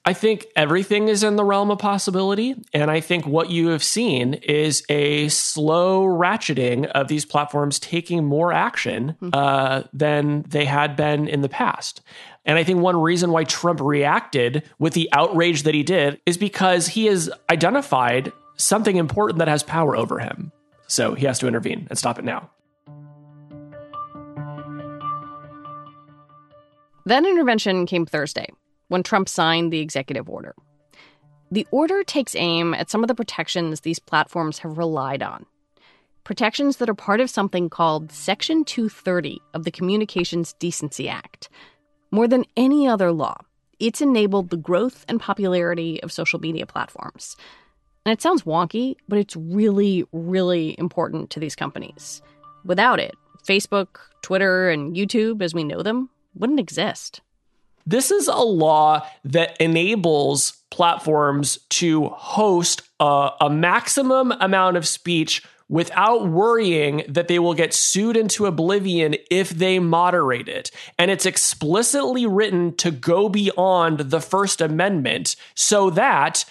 I 0.08 0.12
think 0.12 0.46
everything 0.54 1.08
is 1.08 1.24
in 1.24 1.34
the 1.34 1.42
realm 1.42 1.72
of 1.72 1.80
possibility. 1.80 2.54
And 2.72 2.92
I 2.92 3.00
think 3.00 3.26
what 3.26 3.50
you 3.50 3.68
have 3.68 3.82
seen 3.82 4.34
is 4.34 4.84
a 4.88 5.28
slow 5.28 6.04
ratcheting 6.04 6.86
of 6.86 7.08
these 7.08 7.24
platforms 7.24 7.80
taking 7.80 8.24
more 8.24 8.52
action 8.52 9.16
hmm. 9.18 9.30
uh, 9.32 9.82
than 9.92 10.42
they 10.42 10.64
had 10.64 10.94
been 10.94 11.26
in 11.26 11.40
the 11.40 11.48
past. 11.48 12.02
And 12.44 12.56
I 12.56 12.62
think 12.62 12.78
one 12.78 12.96
reason 12.96 13.32
why 13.32 13.42
Trump 13.42 13.80
reacted 13.80 14.62
with 14.78 14.92
the 14.92 15.08
outrage 15.10 15.64
that 15.64 15.74
he 15.74 15.82
did 15.82 16.20
is 16.24 16.36
because 16.36 16.86
he 16.86 17.06
has 17.06 17.28
identified 17.50 18.32
something 18.56 18.96
important 18.96 19.40
that 19.40 19.48
has 19.48 19.64
power 19.64 19.96
over 19.96 20.20
him. 20.20 20.52
So 20.86 21.14
he 21.16 21.26
has 21.26 21.40
to 21.40 21.48
intervene 21.48 21.88
and 21.90 21.98
stop 21.98 22.20
it 22.20 22.24
now. 22.24 22.48
That 27.06 27.24
intervention 27.24 27.86
came 27.86 28.06
Thursday 28.06 28.50
when 28.88 29.02
Trump 29.02 29.28
signed 29.28 29.72
the 29.72 29.80
executive 29.80 30.28
order. 30.28 30.54
The 31.50 31.66
order 31.70 32.02
takes 32.02 32.34
aim 32.34 32.74
at 32.74 32.90
some 32.90 33.04
of 33.04 33.08
the 33.08 33.14
protections 33.14 33.80
these 33.80 33.98
platforms 33.98 34.58
have 34.58 34.78
relied 34.78 35.22
on. 35.22 35.46
Protections 36.24 36.78
that 36.78 36.88
are 36.88 36.94
part 36.94 37.20
of 37.20 37.30
something 37.30 37.70
called 37.70 38.10
Section 38.10 38.64
230 38.64 39.40
of 39.54 39.62
the 39.62 39.70
Communications 39.70 40.54
Decency 40.54 41.08
Act. 41.08 41.48
More 42.10 42.26
than 42.26 42.44
any 42.56 42.88
other 42.88 43.12
law, 43.12 43.36
it's 43.78 44.00
enabled 44.00 44.50
the 44.50 44.56
growth 44.56 45.04
and 45.08 45.20
popularity 45.20 46.02
of 46.02 46.10
social 46.10 46.40
media 46.40 46.66
platforms. 46.66 47.36
And 48.04 48.12
it 48.12 48.22
sounds 48.22 48.42
wonky, 48.42 48.96
but 49.08 49.18
it's 49.18 49.36
really, 49.36 50.04
really 50.12 50.74
important 50.78 51.30
to 51.30 51.40
these 51.40 51.54
companies. 51.54 52.22
Without 52.64 52.98
it, 52.98 53.14
Facebook, 53.46 53.98
Twitter, 54.22 54.68
and 54.70 54.96
YouTube, 54.96 55.42
as 55.42 55.54
we 55.54 55.62
know 55.62 55.82
them, 55.82 56.10
wouldn't 56.34 56.60
exist. 56.60 57.20
This 57.86 58.10
is 58.10 58.26
a 58.26 58.34
law 58.36 59.06
that 59.24 59.56
enables 59.60 60.52
platforms 60.70 61.58
to 61.70 62.08
host 62.08 62.82
a, 62.98 63.30
a, 63.40 63.48
maximum 63.48 64.32
amount 64.32 64.76
of 64.76 64.86
speech 64.86 65.42
without 65.68 66.28
worrying 66.28 67.04
that 67.08 67.28
they 67.28 67.38
will 67.38 67.54
get 67.54 67.72
sued 67.72 68.16
into 68.16 68.46
oblivion 68.46 69.16
if 69.30 69.50
they 69.50 69.78
moderate 69.78 70.48
it. 70.48 70.70
And 70.98 71.10
it's 71.10 71.26
explicitly 71.26 72.26
written 72.26 72.74
to 72.76 72.90
go 72.90 73.28
beyond 73.28 74.00
the 74.00 74.20
First 74.20 74.60
Amendment 74.60 75.36
so 75.54 75.90
that 75.90 76.44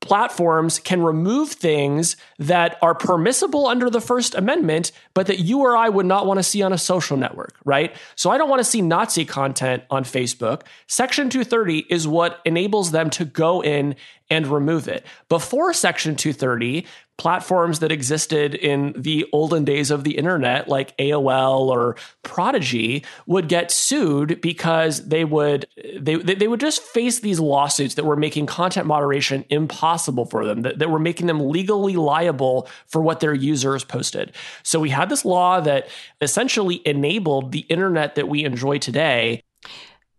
platforms 0.00 0.78
can 0.78 1.02
remove 1.02 1.50
things 1.50 2.16
that 2.38 2.78
are 2.80 2.94
permissible 2.94 3.66
under 3.66 3.90
the 3.90 4.00
First 4.00 4.34
Amendment, 4.34 4.92
but 5.14 5.26
that 5.26 5.40
you 5.40 5.60
or 5.60 5.76
I 5.76 5.88
would 5.88 6.06
not 6.06 6.26
want 6.26 6.38
to 6.38 6.42
see 6.42 6.62
on 6.62 6.72
a 6.72 6.78
social 6.78 7.16
network, 7.16 7.54
right? 7.64 7.94
So 8.16 8.30
I 8.30 8.38
don't 8.38 8.48
want 8.48 8.60
to 8.60 8.64
see 8.64 8.80
Nazi 8.80 9.24
content 9.24 9.82
on 9.90 10.04
Facebook. 10.04 10.62
Section 10.86 11.28
230 11.28 11.86
is 11.90 12.08
what 12.08 12.40
enables 12.44 12.90
them 12.90 13.10
to 13.10 13.24
go 13.24 13.62
in 13.62 13.94
and 14.30 14.46
remove 14.46 14.88
it. 14.88 15.04
Before 15.28 15.72
Section 15.74 16.16
230, 16.16 16.86
platforms 17.18 17.80
that 17.80 17.92
existed 17.92 18.54
in 18.54 18.94
the 18.96 19.26
olden 19.32 19.62
days 19.62 19.90
of 19.90 20.04
the 20.04 20.16
internet, 20.16 20.68
like 20.68 20.96
AOL 20.96 21.68
or 21.68 21.96
Prodigy, 22.22 23.04
would 23.26 23.46
get 23.46 23.70
sued 23.70 24.40
because 24.40 25.06
they 25.06 25.24
would 25.26 25.66
they 25.98 26.16
they 26.16 26.48
would 26.48 26.60
just 26.60 26.80
face 26.80 27.20
these 27.20 27.38
lawsuits 27.38 27.96
that 27.96 28.06
were 28.06 28.16
making 28.16 28.46
content 28.46 28.86
moderation 28.86 29.44
impossible 29.50 30.24
for 30.24 30.46
them, 30.46 30.62
that, 30.62 30.78
that 30.78 30.90
were 30.90 30.98
making 30.98 31.26
them 31.26 31.40
legally 31.50 31.96
liable 31.96 32.66
for 32.86 33.02
what 33.02 33.20
their 33.20 33.34
users 33.34 33.84
posted. 33.84 34.32
So 34.62 34.80
we 34.80 34.88
had 34.88 35.10
this 35.10 35.26
law 35.26 35.60
that 35.60 35.88
essentially 36.22 36.80
enabled 36.86 37.52
the 37.52 37.66
internet 37.68 38.14
that 38.14 38.28
we 38.28 38.46
enjoy 38.46 38.78
today 38.78 39.42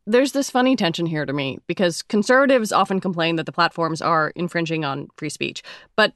there's 0.05 0.31
this 0.31 0.49
funny 0.49 0.75
tension 0.75 1.05
here 1.05 1.25
to 1.25 1.33
me 1.33 1.59
because 1.67 2.01
conservatives 2.01 2.71
often 2.71 2.99
complain 2.99 3.35
that 3.35 3.45
the 3.45 3.51
platforms 3.51 4.01
are 4.01 4.31
infringing 4.35 4.83
on 4.83 5.07
free 5.15 5.29
speech. 5.29 5.63
But 5.95 6.13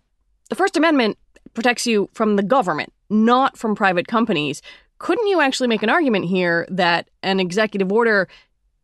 the 0.49 0.55
First 0.55 0.77
Amendment 0.77 1.17
protects 1.53 1.85
you 1.87 2.09
from 2.13 2.35
the 2.35 2.43
government, 2.43 2.91
not 3.09 3.57
from 3.57 3.75
private 3.75 4.07
companies. 4.07 4.61
Couldn't 4.99 5.27
you 5.27 5.41
actually 5.41 5.67
make 5.67 5.83
an 5.83 5.89
argument 5.89 6.25
here 6.25 6.67
that 6.69 7.09
an 7.23 7.39
executive 7.39 7.91
order 7.91 8.27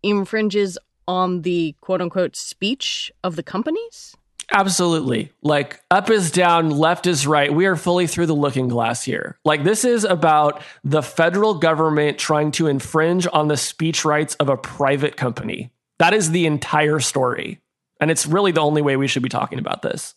infringes 0.03 0.77
on 1.07 1.41
the 1.41 1.75
quote 1.81 2.01
unquote 2.01 2.35
speech 2.35 3.11
of 3.23 3.35
the 3.35 3.43
companies? 3.43 4.15
Absolutely. 4.53 5.31
Like 5.41 5.81
up 5.89 6.09
is 6.09 6.29
down, 6.29 6.71
left 6.71 7.07
is 7.07 7.25
right. 7.25 7.53
We 7.53 7.65
are 7.65 7.77
fully 7.77 8.05
through 8.05 8.25
the 8.25 8.35
looking 8.35 8.67
glass 8.67 9.03
here. 9.03 9.37
Like 9.45 9.63
this 9.63 9.85
is 9.85 10.03
about 10.03 10.61
the 10.83 11.01
federal 11.01 11.53
government 11.53 12.17
trying 12.17 12.51
to 12.53 12.67
infringe 12.67 13.27
on 13.31 13.47
the 13.47 13.55
speech 13.55 14.03
rights 14.03 14.35
of 14.35 14.49
a 14.49 14.57
private 14.57 15.15
company. 15.15 15.71
That 15.99 16.13
is 16.13 16.31
the 16.31 16.45
entire 16.45 16.99
story. 16.99 17.59
And 18.01 18.11
it's 18.11 18.25
really 18.25 18.51
the 18.51 18.61
only 18.61 18.81
way 18.81 18.97
we 18.97 19.07
should 19.07 19.23
be 19.23 19.29
talking 19.29 19.59
about 19.59 19.83
this. 19.83 20.15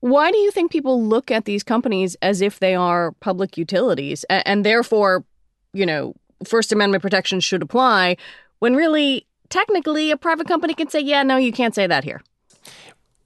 Why 0.00 0.30
do 0.30 0.38
you 0.38 0.52
think 0.52 0.70
people 0.70 1.02
look 1.02 1.30
at 1.30 1.44
these 1.44 1.64
companies 1.64 2.16
as 2.22 2.40
if 2.40 2.60
they 2.60 2.76
are 2.76 3.12
public 3.20 3.58
utilities 3.58 4.24
and, 4.30 4.64
therefore, 4.64 5.24
you 5.72 5.84
know, 5.84 6.14
First 6.46 6.70
Amendment 6.70 7.02
protections 7.02 7.42
should 7.42 7.62
apply 7.62 8.16
when 8.60 8.76
really, 8.76 9.26
technically, 9.48 10.12
a 10.12 10.16
private 10.16 10.46
company 10.46 10.72
can 10.72 10.88
say, 10.88 11.00
yeah, 11.00 11.24
no, 11.24 11.36
you 11.36 11.50
can't 11.50 11.74
say 11.74 11.88
that 11.88 12.04
here? 12.04 12.22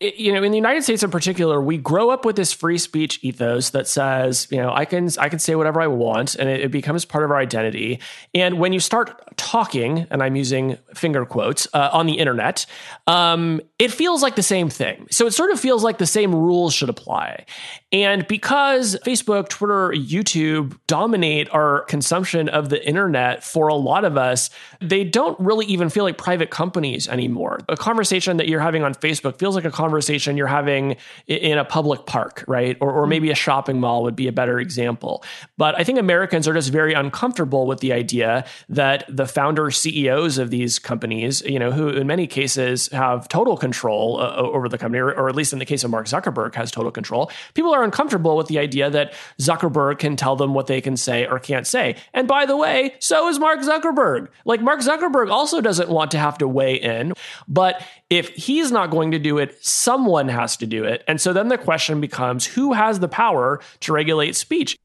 You 0.02 0.32
know, 0.32 0.42
in 0.42 0.50
the 0.50 0.56
United 0.56 0.82
States 0.82 1.02
in 1.02 1.10
particular, 1.10 1.60
we 1.60 1.78
grow 1.78 2.10
up 2.10 2.24
with 2.24 2.36
this 2.36 2.52
free 2.52 2.78
speech 2.78 3.18
ethos 3.22 3.70
that 3.70 3.86
says, 3.86 4.48
you 4.50 4.58
know, 4.58 4.72
I 4.72 4.84
can 4.84 5.08
I 5.18 5.28
can 5.28 5.38
say 5.38 5.54
whatever 5.54 5.80
I 5.80 5.86
want, 5.86 6.34
and 6.34 6.48
it, 6.48 6.60
it 6.62 6.70
becomes 6.70 7.04
part 7.04 7.24
of 7.24 7.30
our 7.30 7.36
identity. 7.36 8.00
And 8.34 8.58
when 8.58 8.72
you 8.72 8.80
start 8.80 9.36
talking, 9.36 10.06
and 10.10 10.22
I'm 10.22 10.36
using 10.36 10.78
finger 10.94 11.24
quotes 11.24 11.66
uh, 11.72 11.90
on 11.92 12.06
the 12.06 12.18
internet, 12.18 12.66
um, 13.06 13.60
it 13.78 13.92
feels 13.92 14.22
like 14.22 14.36
the 14.36 14.42
same 14.42 14.68
thing. 14.68 15.06
So 15.10 15.26
it 15.26 15.32
sort 15.32 15.50
of 15.50 15.60
feels 15.60 15.84
like 15.84 15.98
the 15.98 16.06
same 16.06 16.34
rules 16.34 16.74
should 16.74 16.88
apply. 16.88 17.46
And 17.92 18.26
because 18.26 18.96
Facebook, 19.04 19.50
Twitter, 19.50 19.90
YouTube 19.90 20.78
dominate 20.86 21.50
our 21.50 21.82
consumption 21.82 22.48
of 22.48 22.70
the 22.70 22.86
internet 22.86 23.44
for 23.44 23.68
a 23.68 23.74
lot 23.74 24.06
of 24.06 24.16
us, 24.16 24.48
they 24.80 25.04
don't 25.04 25.38
really 25.38 25.66
even 25.66 25.90
feel 25.90 26.02
like 26.02 26.16
private 26.16 26.48
companies 26.48 27.06
anymore. 27.06 27.58
A 27.68 27.76
conversation 27.76 28.38
that 28.38 28.48
you're 28.48 28.60
having 28.60 28.82
on 28.82 28.94
Facebook 28.94 29.38
feels 29.38 29.54
like 29.54 29.66
a 29.66 29.70
conversation 29.70 30.38
you're 30.38 30.46
having 30.46 30.96
in 31.26 31.58
a 31.58 31.66
public 31.66 32.06
park, 32.06 32.44
right? 32.48 32.78
Or, 32.80 32.90
or 32.90 33.06
maybe 33.06 33.30
a 33.30 33.34
shopping 33.34 33.78
mall 33.78 34.02
would 34.04 34.16
be 34.16 34.26
a 34.26 34.32
better 34.32 34.58
example. 34.58 35.22
But 35.58 35.78
I 35.78 35.84
think 35.84 35.98
Americans 35.98 36.48
are 36.48 36.54
just 36.54 36.70
very 36.70 36.94
uncomfortable 36.94 37.66
with 37.66 37.80
the 37.80 37.92
idea 37.92 38.46
that 38.70 39.04
the 39.06 39.26
founder 39.26 39.70
CEOs 39.70 40.38
of 40.38 40.48
these 40.48 40.78
companies, 40.78 41.42
you 41.42 41.58
know, 41.58 41.70
who 41.70 41.90
in 41.90 42.06
many 42.06 42.26
cases 42.26 42.88
have 42.88 43.28
total 43.28 43.58
control 43.58 44.18
uh, 44.18 44.34
over 44.34 44.70
the 44.70 44.78
company, 44.78 45.00
or, 45.00 45.12
or 45.12 45.28
at 45.28 45.34
least 45.34 45.52
in 45.52 45.58
the 45.58 45.66
case 45.66 45.84
of 45.84 45.90
Mark 45.90 46.06
Zuckerberg, 46.06 46.54
has 46.54 46.70
total 46.70 46.90
control. 46.90 47.30
People 47.52 47.74
are 47.74 47.81
are 47.82 47.84
uncomfortable 47.84 48.36
with 48.36 48.46
the 48.46 48.58
idea 48.58 48.88
that 48.90 49.14
Zuckerberg 49.38 49.98
can 49.98 50.16
tell 50.16 50.36
them 50.36 50.54
what 50.54 50.66
they 50.66 50.80
can 50.80 50.96
say 50.96 51.26
or 51.26 51.38
can't 51.38 51.66
say. 51.66 51.96
And 52.14 52.26
by 52.26 52.46
the 52.46 52.56
way, 52.56 52.94
so 52.98 53.28
is 53.28 53.38
Mark 53.38 53.60
Zuckerberg. 53.60 54.28
Like 54.44 54.62
Mark 54.62 54.80
Zuckerberg 54.80 55.30
also 55.30 55.60
doesn't 55.60 55.90
want 55.90 56.10
to 56.12 56.18
have 56.18 56.38
to 56.38 56.48
weigh 56.48 56.76
in, 56.76 57.12
but 57.48 57.82
if 58.08 58.28
he's 58.30 58.70
not 58.70 58.90
going 58.90 59.10
to 59.10 59.18
do 59.18 59.38
it, 59.38 59.62
someone 59.64 60.28
has 60.28 60.56
to 60.58 60.66
do 60.66 60.84
it. 60.84 61.02
And 61.06 61.20
so 61.20 61.32
then 61.32 61.48
the 61.48 61.58
question 61.58 62.00
becomes 62.00 62.46
who 62.46 62.72
has 62.72 63.00
the 63.00 63.08
power 63.08 63.60
to 63.80 63.92
regulate 63.92 64.36
speech? 64.36 64.78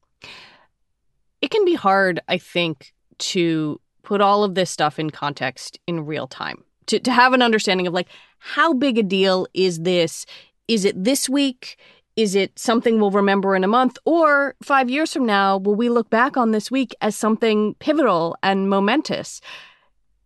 It 1.40 1.50
can 1.50 1.64
be 1.64 1.74
hard, 1.74 2.20
I 2.28 2.38
think, 2.38 2.92
to 3.18 3.80
put 4.02 4.20
all 4.20 4.44
of 4.44 4.54
this 4.54 4.70
stuff 4.70 4.98
in 4.98 5.10
context 5.10 5.78
in 5.86 6.06
real 6.06 6.26
time. 6.26 6.64
To, 6.86 6.98
to 6.98 7.12
have 7.12 7.32
an 7.32 7.42
understanding 7.42 7.86
of 7.86 7.92
like 7.92 8.08
how 8.38 8.72
big 8.72 8.98
a 8.98 9.02
deal 9.02 9.46
is 9.52 9.80
this? 9.80 10.24
Is 10.66 10.84
it 10.84 11.02
this 11.02 11.28
week? 11.28 11.78
Is 12.18 12.34
it 12.34 12.58
something 12.58 12.98
we'll 12.98 13.12
remember 13.12 13.54
in 13.54 13.62
a 13.62 13.68
month? 13.68 13.96
Or 14.04 14.56
five 14.60 14.90
years 14.90 15.12
from 15.12 15.24
now, 15.24 15.56
will 15.56 15.76
we 15.76 15.88
look 15.88 16.10
back 16.10 16.36
on 16.36 16.50
this 16.50 16.68
week 16.68 16.92
as 17.00 17.14
something 17.14 17.76
pivotal 17.78 18.36
and 18.42 18.68
momentous? 18.68 19.40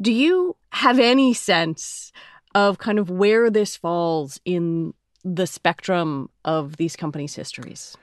Do 0.01 0.11
you 0.11 0.57
have 0.71 0.99
any 0.99 1.35
sense 1.35 2.11
of 2.55 2.79
kind 2.79 2.99
of 2.99 3.11
where 3.11 3.51
this 3.51 3.77
falls 3.77 4.41
in 4.47 4.95
the 5.23 5.47
spectrum 5.47 6.31
of 6.47 6.79
these 6.79 6.97
companies' 6.97 7.35
histories? 7.35 7.95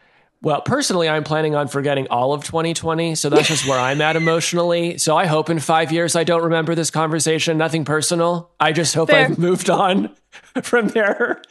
Well, 0.41 0.61
personally, 0.61 1.09
I'm 1.09 1.25
planning 1.25 1.55
on 1.55 1.67
forgetting 1.67 2.07
all 2.09 2.31
of 2.33 2.45
2020. 2.45 3.15
So 3.15 3.29
that's 3.29 3.49
just 3.49 3.67
where 3.67 3.79
I'm 3.79 3.99
at 3.99 4.15
emotionally. 4.15 4.97
So 4.97 5.17
I 5.17 5.25
hope 5.25 5.49
in 5.49 5.59
five 5.59 5.91
years 5.91 6.15
I 6.15 6.23
don't 6.23 6.43
remember 6.43 6.75
this 6.75 6.91
conversation. 6.91 7.57
Nothing 7.57 7.83
personal. 7.83 8.49
I 8.59 8.71
just 8.71 8.95
hope 8.95 9.09
Fair. 9.09 9.25
I've 9.25 9.37
moved 9.37 9.69
on 9.69 10.15
from 10.63 10.87
there. 10.87 11.41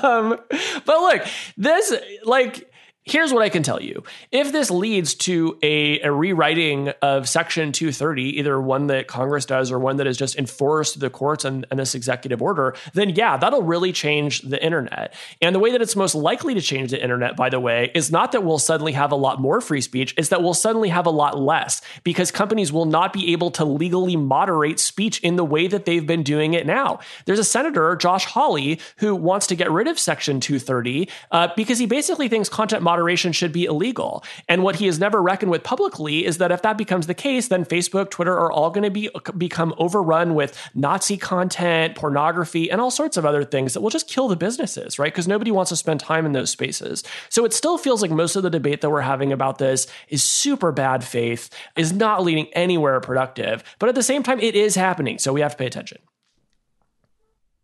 Um, 0.00 0.38
but 0.84 1.00
look, 1.00 1.22
this, 1.56 1.92
like, 2.24 2.70
here's 3.06 3.32
what 3.32 3.42
I 3.42 3.48
can 3.48 3.62
tell 3.62 3.80
you. 3.80 4.02
If 4.32 4.50
this 4.50 4.68
leads 4.68 5.14
to 5.14 5.56
a, 5.62 6.00
a, 6.00 6.12
rewriting 6.12 6.88
of 7.02 7.28
Section 7.28 7.70
230, 7.70 8.38
either 8.38 8.60
one 8.60 8.88
that 8.88 9.06
Congress 9.06 9.46
does 9.46 9.70
or 9.70 9.78
one 9.78 9.98
that 9.98 10.08
is 10.08 10.16
just 10.16 10.36
enforced 10.36 10.98
the 10.98 11.08
courts 11.08 11.44
and, 11.44 11.64
and, 11.70 11.78
this 11.78 11.94
executive 11.94 12.42
order, 12.42 12.74
then 12.94 13.10
yeah, 13.10 13.36
that'll 13.36 13.62
really 13.62 13.92
change 13.92 14.40
the 14.42 14.62
internet. 14.62 15.14
And 15.40 15.54
the 15.54 15.60
way 15.60 15.70
that 15.70 15.80
it's 15.80 15.94
most 15.94 16.16
likely 16.16 16.54
to 16.54 16.60
change 16.60 16.90
the 16.90 17.00
internet, 17.00 17.36
by 17.36 17.48
the 17.48 17.60
way, 17.60 17.92
is 17.94 18.10
not 18.10 18.32
that 18.32 18.42
we'll 18.42 18.58
suddenly 18.58 18.92
have 18.92 19.12
a 19.12 19.16
lot 19.16 19.40
more 19.40 19.60
free 19.60 19.80
speech, 19.80 20.12
it's 20.18 20.30
that 20.30 20.42
we'll 20.42 20.54
suddenly 20.54 20.88
have 20.88 21.06
a 21.06 21.10
lot 21.10 21.38
less 21.38 21.82
because 22.02 22.32
companies 22.32 22.72
will 22.72 22.86
not 22.86 23.12
be 23.12 23.32
able 23.32 23.52
to 23.52 23.64
legally 23.64 24.16
moderate 24.16 24.80
speech 24.80 25.20
in 25.20 25.36
the 25.36 25.44
way 25.44 25.68
that 25.68 25.84
they've 25.84 26.06
been 26.06 26.24
doing 26.24 26.54
it 26.54 26.66
now. 26.66 26.98
There's 27.26 27.38
a 27.38 27.44
senator, 27.44 27.94
Josh 27.94 28.24
Hawley, 28.24 28.80
who 28.96 29.14
wants 29.14 29.46
to 29.48 29.54
get 29.54 29.70
rid 29.70 29.86
of 29.86 29.96
Section 29.96 30.40
230 30.40 31.08
uh, 31.30 31.48
because 31.54 31.78
he 31.78 31.86
basically 31.86 32.28
thinks 32.28 32.48
content 32.48 32.82
moderation 32.82 32.95
moderation 32.96 33.30
should 33.30 33.52
be 33.52 33.66
illegal. 33.66 34.24
And 34.48 34.62
what 34.62 34.76
he 34.76 34.86
has 34.86 34.98
never 34.98 35.20
reckoned 35.20 35.50
with 35.50 35.62
publicly 35.62 36.24
is 36.24 36.38
that 36.38 36.50
if 36.50 36.62
that 36.62 36.78
becomes 36.78 37.06
the 37.06 37.14
case, 37.14 37.48
then 37.48 37.66
Facebook, 37.66 38.08
Twitter 38.08 38.32
are 38.32 38.50
all 38.50 38.70
going 38.70 38.84
to 38.84 38.90
be 38.90 39.10
uh, 39.14 39.32
become 39.32 39.74
overrun 39.76 40.34
with 40.34 40.58
Nazi 40.74 41.18
content, 41.18 41.94
pornography, 41.94 42.70
and 42.70 42.80
all 42.80 42.90
sorts 42.90 43.18
of 43.18 43.26
other 43.26 43.44
things 43.44 43.74
that 43.74 43.82
will 43.82 43.90
just 43.90 44.08
kill 44.08 44.28
the 44.28 44.36
businesses, 44.36 44.98
right? 44.98 45.12
Because 45.12 45.28
nobody 45.28 45.50
wants 45.50 45.68
to 45.68 45.76
spend 45.76 46.00
time 46.00 46.24
in 46.24 46.32
those 46.32 46.48
spaces. 46.48 47.04
So 47.28 47.44
it 47.44 47.52
still 47.52 47.76
feels 47.76 48.00
like 48.00 48.10
most 48.10 48.34
of 48.34 48.42
the 48.42 48.48
debate 48.50 48.80
that 48.80 48.88
we're 48.88 49.02
having 49.02 49.30
about 49.30 49.58
this 49.58 49.86
is 50.08 50.24
super 50.24 50.72
bad 50.72 51.04
faith, 51.04 51.50
is 51.76 51.92
not 51.92 52.22
leading 52.22 52.46
anywhere 52.54 52.98
productive. 53.00 53.62
But 53.78 53.90
at 53.90 53.94
the 53.94 54.02
same 54.02 54.22
time, 54.22 54.40
it 54.40 54.54
is 54.54 54.74
happening. 54.74 55.18
So 55.18 55.34
we 55.34 55.42
have 55.42 55.52
to 55.52 55.58
pay 55.58 55.66
attention. 55.66 55.98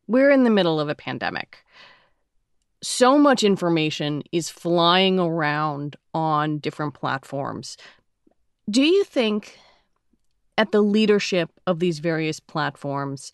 We're 0.06 0.30
in 0.30 0.44
the 0.44 0.50
middle 0.50 0.78
of 0.78 0.90
a 0.90 0.94
pandemic 0.94 1.64
so 2.82 3.16
much 3.18 3.44
information 3.44 4.22
is 4.32 4.48
flying 4.48 5.18
around 5.18 5.96
on 6.12 6.58
different 6.58 6.94
platforms. 6.94 7.76
Do 8.68 8.82
you 8.82 9.04
think 9.04 9.58
at 10.58 10.72
the 10.72 10.82
leadership 10.82 11.50
of 11.66 11.78
these 11.78 12.00
various 12.00 12.40
platforms 12.40 13.32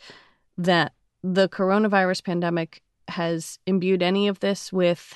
that 0.56 0.92
the 1.22 1.48
coronavirus 1.48 2.24
pandemic 2.24 2.82
has 3.08 3.58
imbued 3.66 4.02
any 4.02 4.28
of 4.28 4.40
this 4.40 4.72
with 4.72 5.14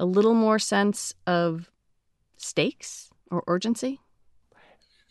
a 0.00 0.04
little 0.06 0.34
more 0.34 0.58
sense 0.58 1.14
of 1.26 1.70
stakes 2.36 3.10
or 3.30 3.44
urgency? 3.46 4.00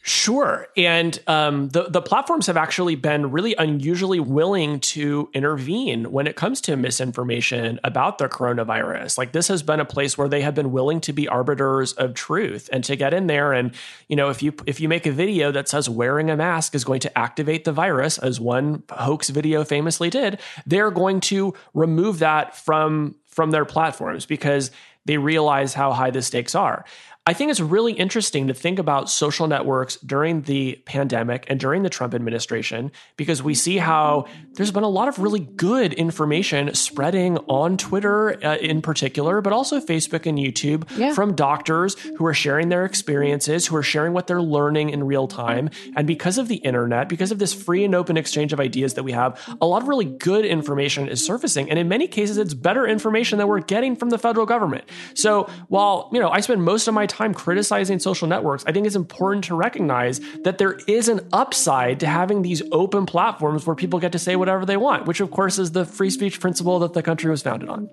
Sure. 0.08 0.68
And 0.78 1.20
um, 1.26 1.70
the, 1.70 1.86
the 1.90 2.00
platforms 2.00 2.46
have 2.46 2.58
actually 2.58 2.94
been 2.94 3.32
really 3.32 3.56
unusually 3.58 4.20
willing 4.20 4.80
to 4.82 5.32
intervene 5.34 6.12
when 6.12 6.28
it 6.28 6.36
comes 6.36 6.62
to 6.62 6.76
misinformation 6.76 7.80
about 7.84 8.20
the 8.20 8.30
coronavirus. 8.30 9.18
Like 9.18 9.32
this 9.32 9.48
has 9.48 9.64
been 9.64 9.80
a 9.80 9.86
place 9.86 10.16
where 10.16 10.28
they 10.28 10.42
have 10.42 10.54
been 10.54 10.72
willing 10.72 11.02
to 11.02 11.12
be 11.12 11.28
arbiters 11.28 11.94
of 11.94 12.14
truth 12.14 12.70
and 12.72 12.84
to 12.84 12.96
get 12.96 13.16
in 13.16 13.26
there. 13.26 13.52
And, 13.52 13.74
you 14.08 14.16
know, 14.16 14.30
if 14.30 14.44
you 14.44 14.54
if 14.68 14.80
you 14.80 14.88
make 14.88 15.08
a 15.08 15.12
video 15.12 15.52
that 15.52 15.68
says 15.68 15.90
wearing 15.90 16.30
a 16.30 16.36
mask 16.36 16.76
is 16.76 16.84
going 16.84 17.00
to 17.00 17.18
activate 17.18 17.64
the 17.64 17.72
virus, 17.72 18.20
as 18.20 18.40
one 18.40 18.84
hoax 18.92 19.32
video 19.32 19.64
famously 19.64 20.12
did, 20.12 20.40
they're 20.68 20.92
going 20.92 21.20
to 21.22 21.56
remove 21.74 22.20
that 22.20 22.56
from 22.56 23.16
from 23.26 23.50
their 23.50 23.66
platforms 23.66 24.28
because 24.28 24.70
they 25.06 25.18
realize 25.18 25.74
how 25.74 25.94
high 25.94 26.12
the 26.12 26.22
stakes 26.22 26.54
are. 26.54 26.86
I 27.28 27.34
think 27.34 27.50
it's 27.50 27.60
really 27.60 27.94
interesting 27.94 28.50
to 28.50 28.54
think 28.54 28.78
about 28.78 29.10
social 29.10 29.48
networks 29.48 29.96
during 29.96 30.44
the 30.44 30.76
pandemic 30.86 31.46
and 31.48 31.60
during 31.60 31.82
the 31.82 31.90
Trump 31.90 32.14
administration 32.14 32.92
because 33.18 33.42
we 33.42 33.56
see 33.56 33.78
how 33.78 34.28
there's 34.54 34.70
been 34.70 34.84
a 34.84 34.88
lot 34.88 35.08
of 35.08 35.18
really 35.18 35.40
good 35.40 35.92
information 35.94 36.72
spreading 36.76 37.40
on 37.48 37.78
Twitter 37.78 38.46
uh, 38.46 38.58
in 38.58 38.80
particular, 38.80 39.42
but 39.42 39.54
also 39.54 39.80
Facebook 39.80 40.28
and 40.28 40.38
YouTube 40.38 40.88
yeah. 41.00 41.16
from 41.16 41.34
doctors 41.34 41.96
who 42.16 42.28
are 42.28 42.34
sharing 42.36 42.70
their 42.70 42.86
experiences, 42.86 43.66
who 43.66 43.76
are 43.76 43.82
sharing 43.82 44.14
what 44.14 44.28
they're 44.28 44.40
learning 44.40 44.92
in 44.92 45.04
real 45.04 45.28
time. 45.28 45.72
And 45.96 46.06
because 46.06 46.38
of 46.38 46.48
the 46.48 46.58
internet, 46.58 47.10
because 47.10 47.32
of 47.32 47.40
this 47.40 47.56
free 47.56 47.84
and 47.84 47.96
open 47.96 48.18
exchange 48.18 48.54
of 48.54 48.60
ideas 48.60 48.94
that 48.94 49.04
we 49.04 49.14
have, 49.14 49.42
a 49.60 49.66
lot 49.66 49.82
of 49.82 49.88
really 49.88 50.06
good 50.06 50.46
information 50.46 51.08
is 51.08 51.26
surfacing. 51.26 51.72
And 51.72 51.80
in 51.80 51.88
many 51.88 52.08
cases, 52.08 52.38
it's 52.38 52.54
better 52.54 52.86
information 52.86 53.40
that 53.40 53.48
we're 53.48 53.62
getting 53.62 53.96
from 53.96 54.12
the 54.12 54.20
federal 54.20 54.46
government. 54.46 54.84
So 55.16 55.50
while, 55.70 56.12
you 56.14 56.20
know, 56.20 56.30
I 56.30 56.42
spend 56.42 56.62
most 56.62 56.88
of 56.88 56.94
my 56.94 57.08
time 57.08 57.15
criticizing 57.34 58.00
social 58.00 58.28
networks, 58.28 58.64
I 58.68 58.72
think 58.72 58.86
it's 58.86 58.96
important 58.96 59.44
to 59.46 59.56
recognize 59.56 60.20
that 60.44 60.58
there 60.58 60.80
is 60.88 61.08
an 61.08 61.28
upside 61.34 62.00
to 62.02 62.08
having 62.08 62.42
these 62.42 62.62
open 62.72 63.06
platforms 63.06 63.66
where 63.66 63.76
people 63.76 64.00
get 64.00 64.12
to 64.12 64.20
say 64.20 64.36
whatever 64.36 64.66
they 64.66 64.78
want, 64.78 65.06
which 65.06 65.20
of 65.20 65.32
course 65.32 65.58
is 65.58 65.72
the 65.72 65.86
free 65.86 66.10
speech 66.10 66.40
principle 66.40 66.80
that 66.80 66.94
the 66.94 67.02
country 67.02 67.32
was 67.32 67.42
founded 67.42 67.70
on. 67.70 67.90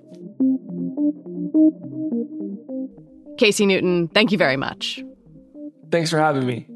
Casey 3.39 3.67
Newton, 3.67 4.09
thank 4.09 4.31
you 4.31 4.39
very 4.39 4.57
much. 4.57 5.03
Thanks 5.91 6.11
for 6.11 6.19
having 6.19 6.47
me. 6.47 6.69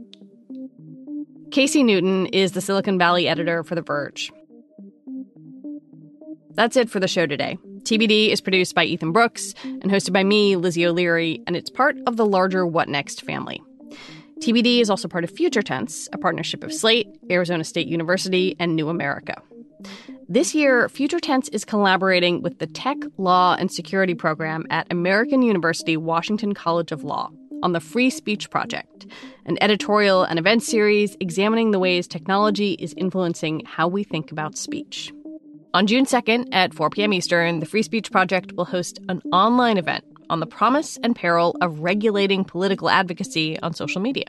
Casey 1.51 1.83
Newton 1.83 2.27
is 2.27 2.53
the 2.53 2.61
Silicon 2.61 2.99
Valley 2.99 3.29
editor 3.29 3.63
for 3.63 3.75
The 3.75 3.83
Verge. 3.83 4.31
That's 6.55 6.77
it 6.77 6.91
for 6.91 7.01
the 7.01 7.09
show 7.09 7.27
today. 7.27 7.59
TBD 7.87 8.31
is 8.31 8.41
produced 8.41 8.75
by 8.75 8.83
Ethan 8.83 9.13
Brooks 9.13 9.55
and 9.63 9.85
hosted 9.85 10.13
by 10.13 10.25
me, 10.25 10.57
Lizzie 10.57 10.85
O'Leary, 10.85 11.41
and 11.47 11.55
it's 11.55 11.71
part 11.71 11.97
of 12.09 12.17
the 12.17 12.27
larger 12.27 12.67
What 12.67 12.89
Next 12.89 13.23
family. 13.23 13.63
TBD 14.41 14.81
is 14.81 14.91
also 14.91 15.07
part 15.07 15.23
of 15.23 15.31
Future 15.31 15.63
Tense, 15.63 16.09
a 16.13 16.19
partnership 16.19 16.65
of 16.65 16.75
Slate, 16.75 17.07
Arizona 17.31 17.63
State 17.63 17.87
University, 17.87 18.57
and 18.59 18.75
New 18.75 18.89
America. 18.89 19.41
This 20.29 20.53
year, 20.53 20.89
Future 20.89 21.21
Tense 21.21 21.49
is 21.51 21.65
collaborating 21.65 22.43
with 22.43 22.59
the 22.59 22.67
Tech, 22.67 22.99
Law, 23.19 23.55
and 23.57 23.71
Security 23.71 24.17
program 24.17 24.65
at 24.69 24.89
American 24.91 25.43
University 25.43 25.97
Washington 25.97 26.55
College 26.55 26.91
of 26.91 27.05
Law 27.05 27.31
on 27.63 27.73
the 27.73 27.79
Free 27.79 28.11
Speech 28.11 28.51
Project, 28.51 29.07
an 29.45 29.59
editorial 29.61 30.25
and 30.25 30.41
event 30.41 30.65
series 30.65 31.17
examining 31.21 31.71
the 31.71 31.79
ways 31.79 32.09
technology 32.09 32.73
is 32.73 32.95
influencing 32.97 33.63
how 33.65 33.87
we 33.87 34.03
think 34.03 34.33
about 34.33 34.59
speech. 34.59 35.13
On 35.75 35.87
June 35.87 36.07
2nd 36.07 36.49
at 36.53 36.75
4 36.75 36.91
p.m. 36.91 37.13
Eastern, 37.13 37.61
the 37.61 37.67
Free 37.67 37.83
Speech 37.83 38.11
Project 38.11 38.55
will 38.55 38.65
host 38.65 38.99
an 39.09 39.21
online 39.33 39.77
event 39.77 40.05
on 40.31 40.41
the 40.41 40.47
promise 40.47 40.99
and 41.03 41.15
peril 41.15 41.55
of 41.61 41.81
regulating 41.81 42.45
political 42.45 42.89
advocacy 42.89 43.61
on 43.61 43.75
social 43.75 44.01
media. 44.01 44.25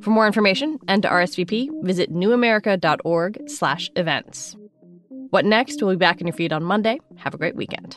For 0.00 0.10
more 0.10 0.26
information 0.26 0.78
and 0.86 1.02
to 1.02 1.08
RSVP, 1.08 1.70
visit 1.82 2.12
newamerica.org/events. 2.12 4.56
What 5.30 5.44
next? 5.44 5.82
We'll 5.82 5.92
be 5.92 5.96
back 5.96 6.20
in 6.20 6.26
your 6.26 6.36
feed 6.36 6.52
on 6.52 6.62
Monday. 6.62 7.00
Have 7.16 7.32
a 7.34 7.38
great 7.38 7.56
weekend. 7.56 7.96